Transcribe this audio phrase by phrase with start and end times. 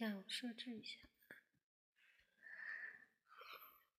[0.00, 0.96] 这样设置一下，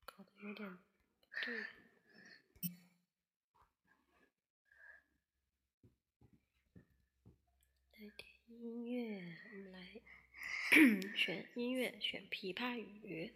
[0.04, 1.56] 搞得有点不对。
[7.94, 10.02] 来听音乐，我们来
[11.16, 13.32] 选音乐，选琵琶语。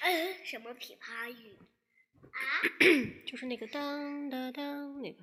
[0.00, 1.58] 嗯，什么琵琶语？
[2.32, 2.62] 啊？
[3.28, 5.22] 就是那个当当当那个。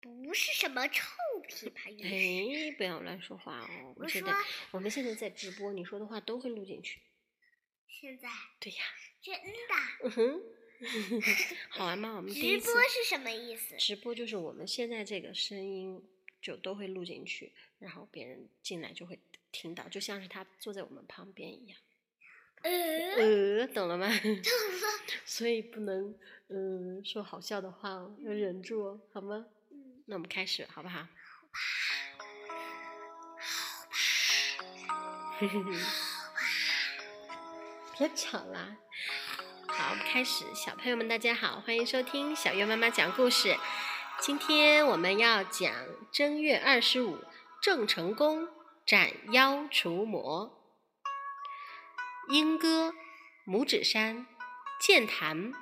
[0.00, 1.06] 不是什么臭
[1.48, 2.68] 琵琶语。
[2.70, 3.94] 哎，不要乱说话哦！
[3.96, 4.38] 我现在说
[4.72, 7.00] 我们现在在直播，你说的话都会录进去。
[7.88, 8.28] 现在
[8.60, 8.84] 对呀，
[9.22, 10.04] 真的。
[10.04, 10.42] 嗯哼，
[11.70, 12.14] 好玩吗？
[12.16, 13.76] 我们直播是什么意思？
[13.76, 16.00] 直播就是我们现在这个声音
[16.40, 19.18] 就都会录进去，然后别人进来就会
[19.50, 21.78] 听到，就像是他坐在我们旁边一样。
[22.62, 22.70] 呃，
[23.16, 24.06] 呃，懂了吗？
[24.08, 24.42] 懂了
[25.24, 26.12] 所以不能
[26.48, 29.46] 嗯说好笑的话哦，要忍住哦，好吗？
[29.70, 31.06] 嗯，那我们开始好不好？
[35.38, 35.70] 好吧，好吧
[37.96, 38.76] 别吵啦！
[39.68, 40.44] 好，我们开始。
[40.54, 43.56] 小朋友们，大家好，欢迎收听小月妈妈讲故事。
[44.20, 45.72] 今天我们要讲
[46.12, 47.24] 正月二十五，
[47.62, 48.48] 郑成功
[48.84, 50.54] 斩妖除魔。
[52.30, 52.92] 莺歌、
[53.46, 54.26] 拇指山、
[54.80, 55.52] 剑潭、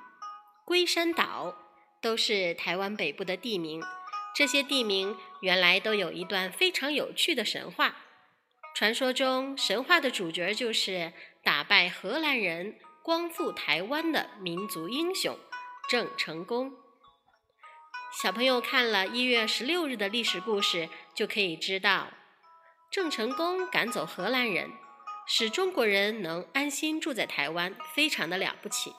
[0.64, 1.54] 龟山岛
[2.00, 3.82] 都是台湾北部的地名。
[4.36, 7.96] 这些地名原来都有一段非常有趣的神话。
[8.74, 15.38] 传说中，神话的主角就是打败荷兰人、光复台湾的民族英雄
[15.88, 16.74] 郑成功。
[18.22, 22.08] 小朋友看了一月十六日的历史故事，就可以知道，
[22.90, 24.70] 郑成功赶走荷兰人，
[25.26, 28.92] 使中国人能安心住在台湾，非常的了不起。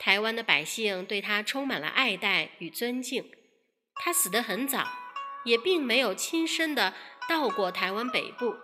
[0.00, 3.30] 台湾的百姓对他充满了爱戴与尊敬。
[4.02, 4.88] 他死得很早，
[5.44, 6.94] 也并没有亲身的
[7.28, 8.56] 到过台湾北部，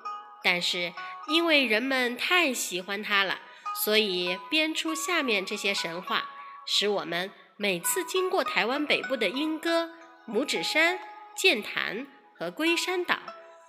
[0.42, 0.94] 但是
[1.28, 3.38] 因为人们太喜欢他了，
[3.84, 6.30] 所以编出下面这些神话，
[6.64, 9.90] 使我们每次经过台湾北部的莺歌、
[10.26, 10.98] 拇指山、
[11.36, 12.06] 剑潭
[12.38, 13.18] 和龟山岛，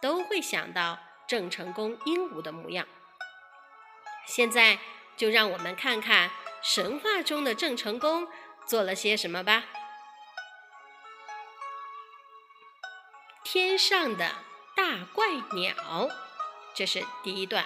[0.02, 2.88] 都会想到郑成功鹦鹉的模样。
[4.26, 4.80] 现在
[5.18, 6.32] 就让我们看看
[6.64, 8.28] 神话中的郑成功
[8.66, 9.66] 做了些什么吧。
[13.50, 14.30] 天上的
[14.76, 16.10] 大怪鸟，
[16.76, 17.66] 这是第一段。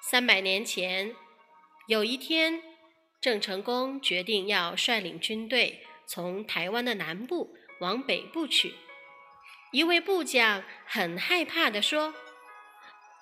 [0.00, 1.16] 三百年前，
[1.88, 2.62] 有一天，
[3.20, 8.76] 郑成功决定要率领军队从台湾的南部往北部去。
[9.72, 12.14] 一位部将很害怕地说：“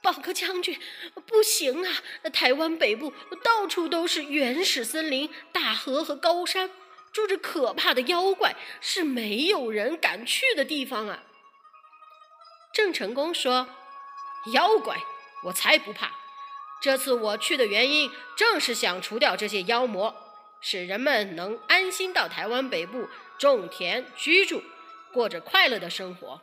[0.04, 0.78] 报告将军，
[1.26, 2.02] 不行啊！
[2.30, 6.70] 台湾北部到处都是原始森林、大河和高山。”
[7.18, 11.24] 住着可怕的妖怪，是没有人敢去的地方啊！
[12.72, 13.68] 郑成功说
[14.54, 15.02] ：“妖怪，
[15.42, 16.12] 我才不怕！
[16.80, 20.14] 这次我去的原因，正是想除掉这些妖魔，
[20.60, 24.62] 使人们能安心到台湾北部种田居住，
[25.12, 26.40] 过着快乐的生活。”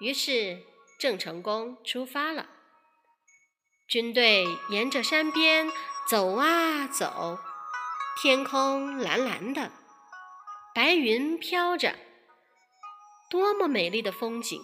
[0.00, 0.60] 于是，
[0.98, 2.48] 郑成功出发了。
[3.86, 5.70] 军队沿着山边
[6.08, 7.38] 走啊走。
[8.20, 9.72] 天空蓝蓝的，
[10.74, 11.96] 白云飘着，
[13.30, 14.60] 多么美丽的风景！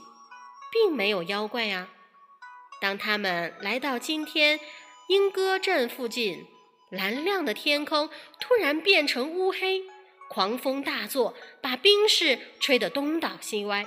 [0.71, 1.89] 并没有妖怪呀。
[2.81, 4.61] 当他们来到今天
[5.09, 6.47] 莺歌镇附近，
[6.91, 9.83] 蓝亮的天空突然变成乌黑，
[10.29, 13.87] 狂风大作，把冰室吹得东倒西歪。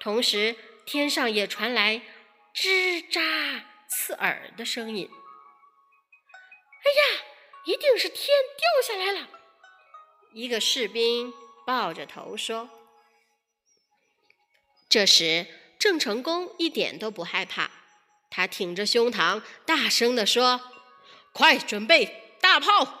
[0.00, 2.00] 同时，天上也传来
[2.54, 5.08] 吱喳刺耳的声音。
[6.82, 7.29] 哎呀！
[7.64, 8.26] 一定是天
[8.56, 9.28] 掉下来了。
[10.32, 11.32] 一个士兵
[11.66, 12.68] 抱着头说。
[14.88, 15.46] 这时，
[15.78, 17.70] 郑成功一点都不害怕，
[18.28, 20.60] 他挺着胸膛，大声地说
[21.32, 22.96] ：“快准备大炮！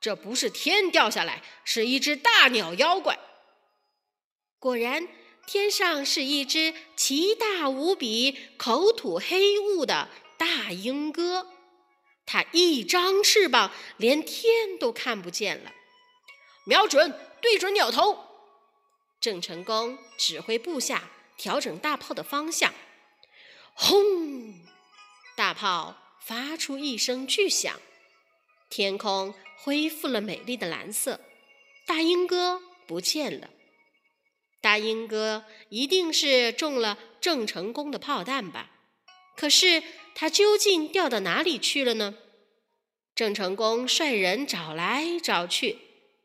[0.00, 3.20] 这不是天掉下来，是一只大鸟妖怪。”
[4.58, 5.06] 果然，
[5.46, 11.51] 天上是一只奇大无比、口吐黑雾的大鹰哥。
[12.32, 15.70] 它一张翅膀，连天都看不见了。
[16.64, 18.24] 瞄准，对准鸟头。
[19.20, 22.72] 郑成功指挥部下调整大炮的方向。
[23.74, 24.54] 轰！
[25.36, 27.78] 大炮发出一声巨响，
[28.70, 31.20] 天空恢复了美丽的蓝色。
[31.84, 33.50] 大鹰哥不见了。
[34.62, 38.70] 大鹰哥一定是中了郑成功的炮弹吧？
[39.36, 39.82] 可是。
[40.14, 42.16] 他究竟掉到哪里去了呢？
[43.14, 45.78] 郑成功率人找来找去，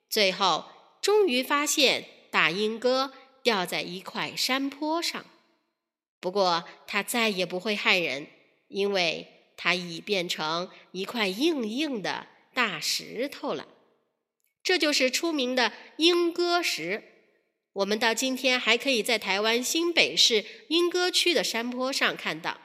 [0.09, 0.65] 最后
[1.01, 5.25] 终于发现大鹰哥掉在一块山坡上。
[6.19, 8.27] 不过它再也不会害人，
[8.67, 13.69] 因为它已变成一块硬硬的大石头了。
[14.61, 17.03] 这就是出名的莺歌石。
[17.71, 22.59] 我们到今天还可以在台湾新北市莺歌区的山坡上看到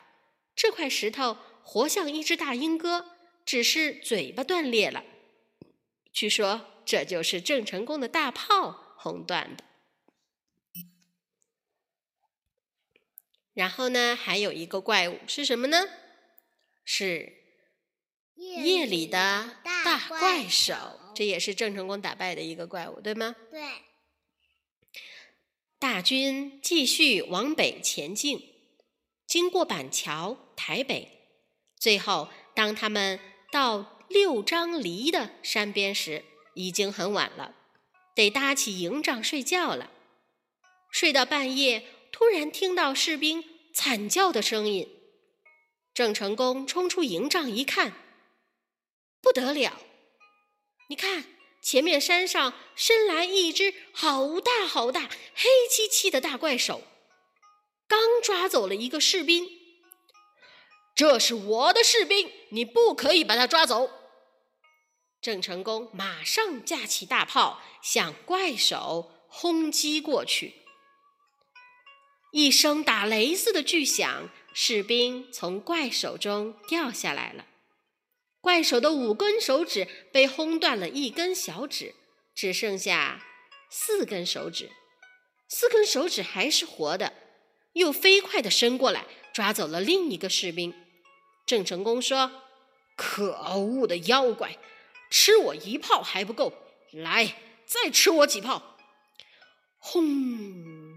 [0.54, 5.04] 这块石头，活像一只大鹰哥，只是嘴巴断裂了。
[6.12, 9.64] 据说这就是郑成功的大炮轰断的。
[13.54, 15.88] 然后呢，还有一个怪物是什么呢？
[16.84, 17.32] 是
[18.34, 20.75] 夜里的大怪手。
[21.14, 23.37] 这也是郑成功打败的一个怪物，对吗？
[23.50, 23.60] 对。
[25.78, 28.51] 大军继续往北前进，
[29.32, 31.08] 经过板桥、台北，
[31.81, 33.19] 最后当他们
[33.50, 37.55] 到六张犁的山边时，已经很晚了，
[38.14, 39.90] 得搭起营帐睡觉了。
[40.90, 41.82] 睡到半夜，
[42.12, 43.43] 突然听到士兵
[43.73, 44.87] 惨叫的声音。
[45.94, 47.94] 郑成功冲出营帐一看，
[49.23, 49.81] 不得了！
[50.90, 51.25] 你看，
[51.62, 56.82] 前面山上伸来一只好大好大、黑漆漆的大怪手，
[57.88, 59.49] 刚抓走了一个士兵。
[60.94, 63.90] 这是我的士兵，你不可以把他抓走。
[65.20, 70.55] 郑成功马上架起大炮，向怪手轰击过去。
[72.32, 77.46] 一声打雷似的巨响，士兵从怪手中掉下来了。
[78.40, 81.94] 怪手的五根手指被轰断了一根小指，
[82.34, 83.25] 只剩下
[83.70, 84.73] 四根手指。
[85.49, 87.12] 四根手指还是活的，
[87.74, 90.74] 又飞快地伸过来，抓走了另一个士兵。
[91.46, 92.30] 郑成功说
[92.96, 94.58] ：“可恶的妖怪，
[95.10, 96.52] 吃我一炮还不够，
[96.92, 97.36] 来，
[97.66, 98.76] 再吃我几炮！”
[99.78, 100.04] 轰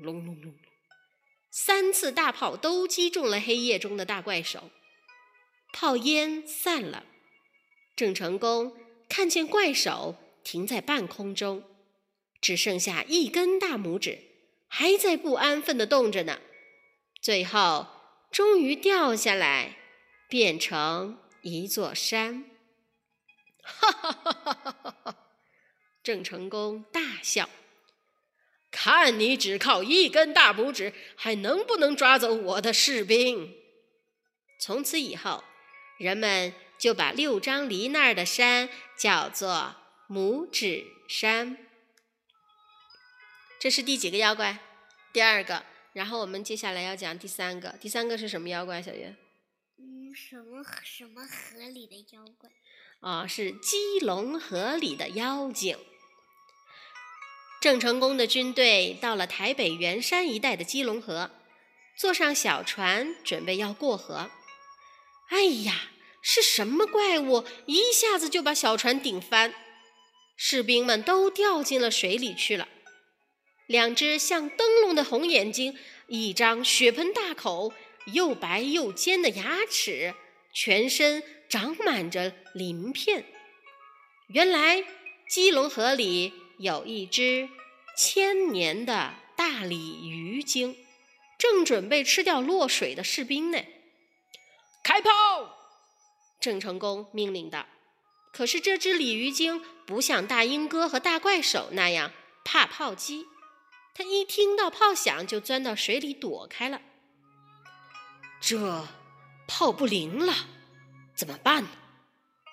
[0.01, 0.53] 隆隆隆，
[1.49, 4.69] 三次大炮都击中了黑夜中的大怪手，
[5.73, 7.05] 炮烟散了。
[7.95, 8.77] 郑成功
[9.09, 11.63] 看见怪手停在半空中，
[12.39, 14.19] 只剩下一根大拇指，
[14.67, 16.39] 还在不安分地动着呢。
[17.25, 17.87] 最后，
[18.29, 19.79] 终于掉下来，
[20.29, 22.45] 变成一座山。
[23.63, 25.17] 哈哈哈哈哈哈！
[26.03, 27.49] 郑成功大笑
[28.69, 33.55] ：“看你只靠一根大拇指，还能不能抓走我的士兵？”
[34.61, 35.43] 从此以后，
[35.97, 36.53] 人们。
[36.77, 39.77] 就把六张犁那儿的山叫做
[40.09, 41.57] 拇指山。
[43.57, 44.59] 这是第几个妖怪？
[45.13, 45.63] 第二个。
[45.95, 47.69] 然后我们接下来要讲第三个。
[47.79, 48.81] 第三个是什么妖怪？
[48.81, 49.15] 小月？
[49.79, 52.49] 嗯，什么什么河里的妖怪？
[52.99, 55.77] 啊，是基隆河里的妖精。
[57.61, 61.31] 郑成功的军队到了台北圆山一带的基隆河，
[61.97, 64.29] 坐上小船，准备要过河。
[65.29, 65.91] 哎呀！
[66.27, 69.53] 是什么怪物一下子就把小船顶翻，
[70.35, 72.67] 士兵们都掉进了水里去了。
[73.67, 75.77] 两只像灯笼的红眼睛，
[76.07, 77.73] 一张血盆大口，
[78.13, 80.13] 又白又尖的牙齿，
[80.53, 83.25] 全身长满着鳞片。
[84.27, 84.83] 原来
[85.29, 87.49] 基隆河里有一只
[87.97, 90.75] 千年的大鲤鱼精，
[91.37, 93.59] 正准备吃掉落水的士兵呢。
[94.83, 95.09] 开炮！
[96.39, 97.65] 郑成功命令道
[98.31, 102.11] ：“可是这只鲤鱼精不像大鹰哥和大怪手那样
[102.43, 103.25] 怕炮击，
[103.95, 106.81] 他一听到炮响就钻到水里躲开了。
[108.41, 108.87] 这
[109.47, 110.33] 炮不灵了，
[111.15, 111.69] 怎么办呢？”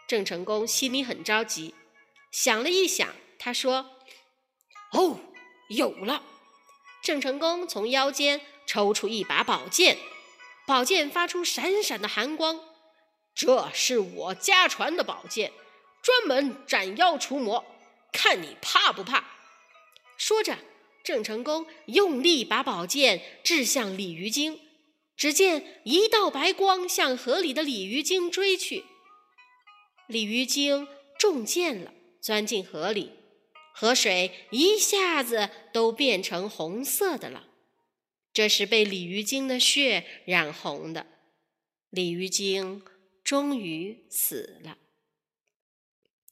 [0.06, 1.74] 郑成功心里很着急，
[2.30, 3.08] 想了一想，
[3.38, 3.98] 他说
[4.92, 5.18] ：“哦，
[5.68, 6.22] 有了！”
[7.02, 9.98] 郑成功从腰间抽出一把宝剑，
[10.66, 12.60] 宝剑发出闪闪的寒光。
[13.34, 15.52] 这是我家传的宝剑，
[16.02, 17.64] 专门斩妖除魔，
[18.12, 19.24] 看你怕不怕？
[20.16, 20.56] 说着，
[21.02, 24.60] 郑成功用力把宝剑掷向鲤鱼精，
[25.16, 28.84] 只见一道白光向河里的鲤鱼精追去。
[30.06, 30.86] 鲤鱼精
[31.18, 33.10] 中箭了，钻进河里，
[33.74, 37.48] 河水一下子都变成红色的了，
[38.32, 41.06] 这是被鲤鱼精的血染红的。
[41.90, 42.82] 鲤鱼精。
[43.24, 44.76] 终于死了。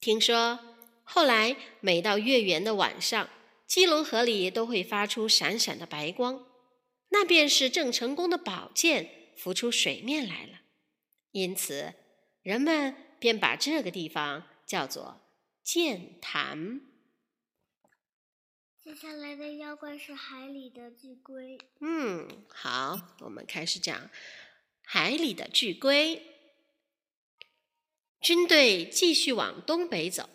[0.01, 0.59] 听说
[1.03, 3.29] 后来每到月圆的晚上，
[3.71, 6.45] 基隆河里都会发出闪闪的白光，
[7.07, 10.59] 那便是郑成功的宝剑浮出水面来了。
[11.31, 11.93] 因此，
[12.41, 15.21] 人们便把这个地方叫做
[15.63, 16.81] 剑潭。
[18.83, 21.57] 接下来的妖怪是海里的巨龟。
[21.79, 24.09] 嗯，好，我们开始讲
[24.83, 26.21] 海里的巨龟。
[28.19, 30.29] 军队继续往东北走，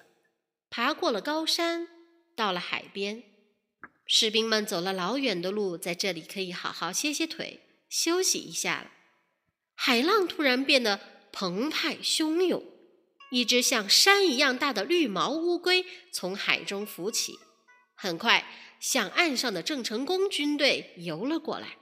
[0.70, 1.86] 爬过了高山，
[2.36, 3.24] 到了海边。
[4.06, 8.92] 士兵们走了老远的路，在这里可以好好歇歇腿，休息一下了。
[9.74, 11.00] 海浪突然变得
[11.32, 12.62] 澎湃汹涌，
[13.32, 17.38] 一只像山一样大的绿毛乌龟从海中浮起。
[17.96, 18.46] 很快，
[18.78, 21.78] 向岸上的郑成功军队游了过来，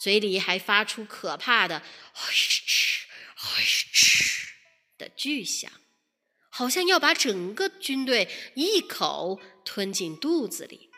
[0.00, 1.82] 嘴里还发出可怕的
[2.30, 3.04] “嘘哧
[3.36, 4.48] 嘘哧”
[4.96, 5.70] 的巨响，
[6.48, 10.88] 好像要把整个军队一口吞进肚子里。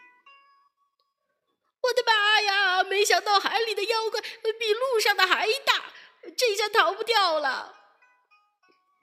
[1.83, 2.85] 我的妈呀！
[2.85, 5.93] 没想到海里的妖怪比路上的还大，
[6.37, 7.75] 这下逃不掉了。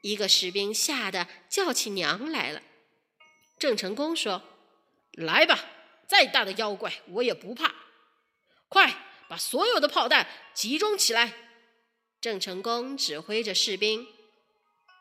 [0.04, 2.62] 一个士兵吓得叫起娘来了。
[3.60, 4.42] 郑成功说。
[5.12, 5.60] 来吧，
[6.08, 7.74] 再大的妖怪我也不怕。
[8.70, 11.34] 快把所有的炮弹集中起来！
[12.22, 14.08] 郑成功指挥着士兵，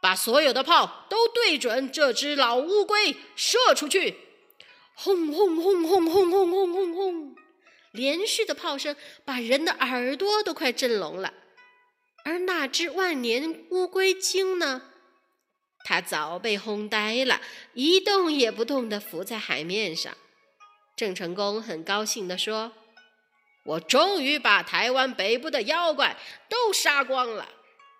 [0.03, 4.26] 把所有的炮都对准这只老乌龟射出去。
[4.99, 7.37] 轰轰轰轰轰轰轰轰轰！
[7.93, 11.33] 连续的炮声把人的耳朵都快震聋了。
[12.25, 14.83] 而那只万年乌龟精呢？
[15.85, 17.41] 他早被轰呆了，
[17.75, 20.17] 一动也不动地浮在海面上。
[20.97, 22.73] 郑成功很高兴地说
[23.67, 26.17] ：“我终于把台湾北部的妖怪
[26.49, 27.49] 都杀光了，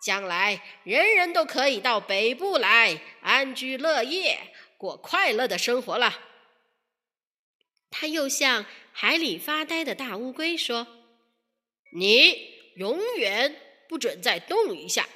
[0.03, 4.39] 将来人人都可以到北部来安居乐业，
[4.79, 6.21] 过快乐的生活了。”
[7.99, 10.87] 他又向海里发呆的大乌龟说
[11.97, 13.57] ：“你永远
[13.89, 15.09] 不准再动一下，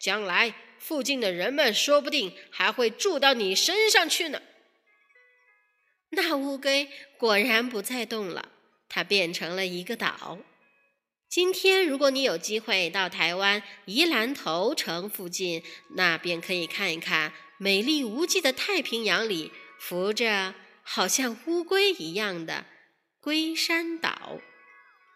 [0.00, 4.42] 将来……”附近的人们说不定还会住到你身上去呢。
[6.08, 8.48] 那乌龟果然不再动了，
[8.88, 10.40] 它变成了一个岛。
[11.28, 15.62] 今天，如果你有机会到台湾宜兰头城附近，
[15.94, 22.66] 那便可以看一看美丽无际的太平洋里浮着好像乌龟一样的
[23.20, 24.38] 龟山岛。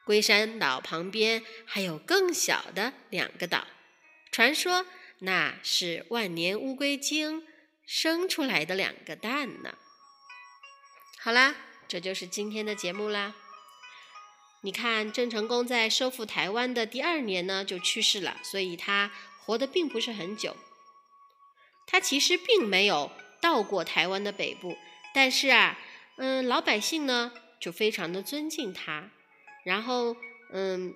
[0.05, 3.67] 龟山岛旁边还有更小的两个岛，
[4.31, 4.87] 传说。
[5.21, 7.47] 那是万年乌龟精
[7.87, 9.79] 生出来的两个蛋呢。
[11.19, 11.57] 好啦，
[11.89, 13.35] 这就是今天的节目啦。
[14.61, 20.57] 你看，郑成功在收复台湾的第二年呢就去世了，所以他活的并不是很久。
[21.87, 24.77] 他其实并没有到过台湾的北部，
[25.17, 25.79] 但是啊，
[26.19, 29.09] 嗯，老百姓呢就非常的尊敬他，
[29.65, 30.15] 然后
[30.53, 30.95] 嗯。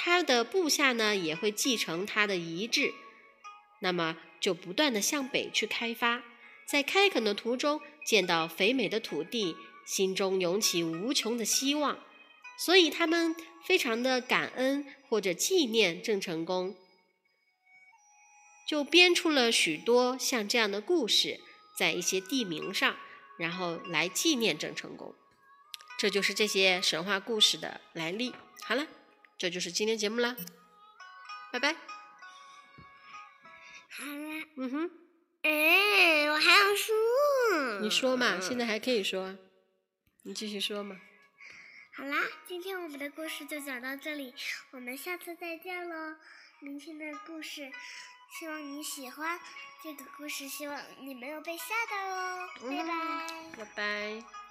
[0.00, 2.94] 他的部下呢也会继承他的遗志，
[3.80, 6.22] 那么就不断的向北去开发，
[6.68, 11.98] 在开垦的途中见到肥美的土地，心中涌起无穷的希望，
[12.56, 16.76] 所以他们非常的感恩或者纪念郑成功，
[18.68, 21.40] 就编出了许多像这样的故事，
[21.78, 22.96] 在一些地名上，
[23.38, 25.14] 然后来纪念郑成功，
[25.98, 28.34] 这就是这些神话故事的来历。
[28.64, 28.86] 好了。
[29.40, 30.34] 这就是今天节目了，
[31.52, 31.74] 拜拜。
[33.88, 34.46] 好了。
[34.56, 34.90] 嗯哼。
[35.42, 37.78] 哎，我还要说。
[37.80, 39.36] 你说嘛，现在还可以说，
[40.24, 40.96] 你继续说嘛。
[41.94, 42.16] 好啦，
[42.48, 44.34] 今天我们的故事就讲到这里，
[44.72, 46.16] 我们下次再见喽。
[46.58, 47.70] 明天的故事，
[48.30, 49.38] 希望你喜欢
[49.82, 52.48] 这个故事，希望你没有被吓到哦。
[52.62, 53.64] 拜拜。
[53.64, 54.47] 拜拜。